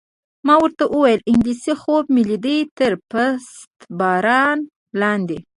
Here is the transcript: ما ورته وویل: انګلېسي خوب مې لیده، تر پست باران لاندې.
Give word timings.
ما 0.47 0.55
ورته 0.63 0.83
وویل: 0.89 1.21
انګلېسي 1.31 1.73
خوب 1.81 2.05
مې 2.13 2.23
لیده، 2.29 2.55
تر 2.77 2.91
پست 3.09 3.73
باران 3.99 4.57
لاندې. 4.99 5.37